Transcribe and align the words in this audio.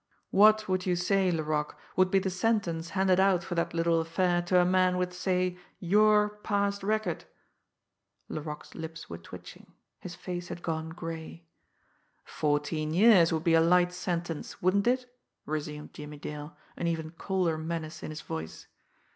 What 0.31 0.67
would 0.67 0.87
you 0.87 0.95
say, 0.95 1.29
Laroque, 1.31 1.77
would 1.95 2.09
be 2.09 2.17
the 2.17 2.31
sentence 2.31 2.89
handed 2.97 3.19
out 3.19 3.43
for 3.43 3.53
that 3.53 3.71
little 3.75 4.01
affair 4.01 4.41
to 4.41 4.59
a 4.59 4.65
man 4.65 4.97
with, 4.97 5.13
say, 5.13 5.59
your 5.79 6.37
past 6.41 6.81
record?" 6.81 7.25
Laroque's 8.27 8.73
lips 8.73 9.11
were 9.11 9.19
twitching; 9.19 9.73
his 9.99 10.15
face 10.15 10.47
had 10.47 10.63
gone 10.63 10.89
gray. 10.89 11.45
"Fourteen 12.25 12.95
years 12.95 13.31
would 13.31 13.43
be 13.43 13.53
a 13.53 13.61
light 13.61 13.93
sentence, 13.93 14.59
wouldn't 14.59 14.87
it?" 14.87 15.05
resumed 15.45 15.93
Jimmie 15.93 16.17
Dale, 16.17 16.57
an 16.75 16.87
even 16.87 17.11
colder 17.11 17.59
menace 17.59 18.01
in 18.01 18.09
his 18.09 18.21
voice. 18.21 18.65